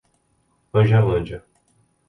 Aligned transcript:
Angelândia 0.73 1.45